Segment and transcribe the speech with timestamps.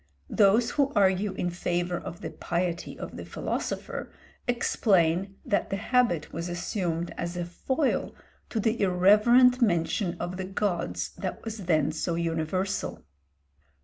[0.31, 4.11] Those who argue in favour of the piety of the philosopher,
[4.47, 8.15] explain that the habit was assumed as a foil
[8.49, 13.03] to the irreverent mention of the gods that was then so universal.